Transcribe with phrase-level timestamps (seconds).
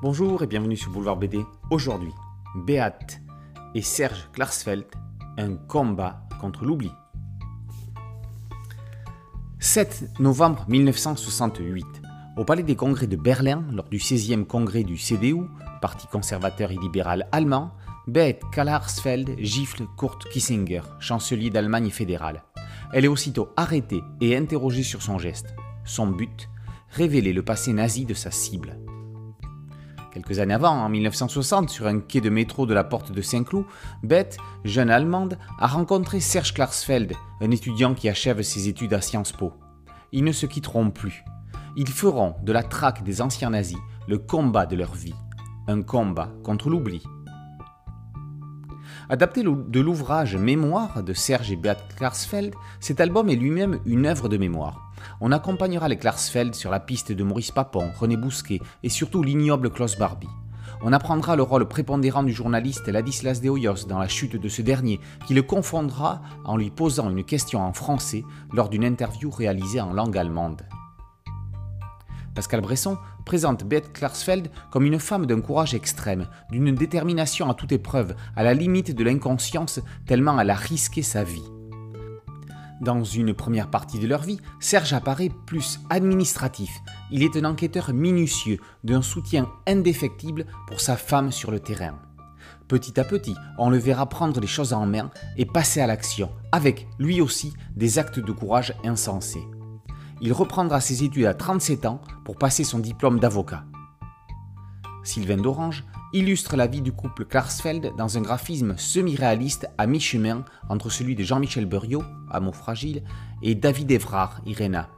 [0.00, 1.44] Bonjour et bienvenue sur Boulevard BD.
[1.70, 2.12] Aujourd'hui,
[2.54, 3.20] Beat
[3.74, 4.84] et Serge Klarsfeld,
[5.36, 6.92] un combat contre l'oubli.
[9.58, 11.84] 7 novembre 1968,
[12.36, 15.48] au Palais des Congrès de Berlin, lors du 16e congrès du CDU,
[15.82, 17.72] Parti conservateur et libéral allemand,
[18.06, 22.44] Beat Klarsfeld gifle Kurt Kissinger, chancelier d'Allemagne fédérale.
[22.92, 25.56] Elle est aussitôt arrêtée et interrogée sur son geste.
[25.84, 26.48] Son but
[26.90, 28.78] Révéler le passé nazi de sa cible.
[30.18, 33.66] Quelques années avant, en 1960, sur un quai de métro de la porte de Saint-Cloud,
[34.02, 39.30] Beth, jeune allemande, a rencontré Serge Klarsfeld, un étudiant qui achève ses études à Sciences
[39.30, 39.52] Po.
[40.10, 41.24] Ils ne se quitteront plus.
[41.76, 45.14] Ils feront de la traque des anciens nazis le combat de leur vie.
[45.68, 47.00] Un combat contre l'oubli.
[49.10, 54.28] Adapté de l'ouvrage Mémoire de Serge et Beat Klarsfeld, cet album est lui-même une œuvre
[54.28, 54.92] de mémoire.
[55.22, 59.70] On accompagnera les Klarsfeld sur la piste de Maurice Papon, René Bousquet et surtout l'ignoble
[59.70, 60.28] Klaus Barbie.
[60.82, 64.60] On apprendra le rôle prépondérant du journaliste Ladislas de Hoyos dans la chute de ce
[64.60, 69.80] dernier, qui le confondra en lui posant une question en français lors d'une interview réalisée
[69.80, 70.66] en langue allemande.
[72.38, 77.72] Pascal Bresson présente Beth Klarsfeld comme une femme d'un courage extrême, d'une détermination à toute
[77.72, 81.42] épreuve, à la limite de l'inconscience, tellement elle a risqué sa vie.
[82.80, 86.70] Dans une première partie de leur vie, Serge apparaît plus administratif.
[87.10, 91.98] Il est un enquêteur minutieux, d'un soutien indéfectible pour sa femme sur le terrain.
[92.68, 96.30] Petit à petit, on le verra prendre les choses en main et passer à l'action,
[96.52, 99.42] avec, lui aussi, des actes de courage insensés
[100.20, 103.64] il reprendra ses études à 37 ans pour passer son diplôme d'avocat.
[105.04, 110.90] Sylvain d'Orange illustre la vie du couple Klarsfeld dans un graphisme semi-réaliste à mi-chemin entre
[110.90, 113.02] celui de Jean-Michel Buriot, Amour fragile,
[113.42, 114.88] et David Evrard, Irena.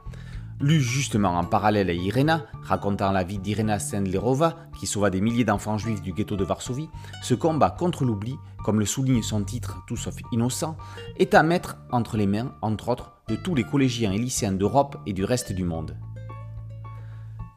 [0.61, 5.43] Lu justement en parallèle à Irena, racontant la vie d'Irena Sendlerova, qui sauva des milliers
[5.43, 6.89] d'enfants juifs du ghetto de Varsovie,
[7.23, 10.77] ce combat contre l'oubli, comme le souligne son titre Tout sauf innocent,
[11.17, 14.97] est à mettre entre les mains, entre autres, de tous les collégiens et lycéens d'Europe
[15.07, 15.97] et du reste du monde.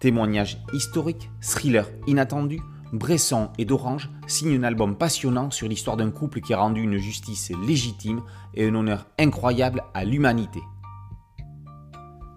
[0.01, 2.61] Témoignages historiques, thriller inattendu,
[2.95, 6.97] Bresson et d'Orange signent un album passionnant sur l'histoire d'un couple qui a rendu une
[6.97, 8.23] justice légitime
[8.55, 10.61] et un honneur incroyable à l'humanité.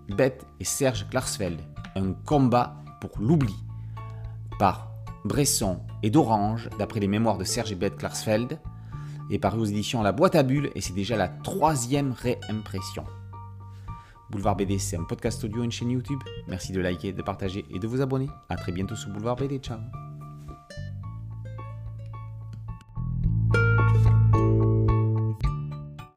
[0.10, 1.60] Beth et Serge Klarsfeld,
[1.96, 3.56] un combat pour l'oubli,
[4.60, 4.92] par
[5.26, 8.60] Bresson et d'Orange, d'après les mémoires de Serge et Beth Klarsfeld,
[9.30, 13.04] et paru aux éditions La Boîte à Bulles, et c'est déjà la troisième réimpression.
[14.30, 16.20] Boulevard BD, c'est un podcast audio une chaîne YouTube.
[16.48, 18.30] Merci de liker, de partager et de vous abonner.
[18.50, 19.60] A très bientôt sur Boulevard BD.
[19.60, 19.80] Ciao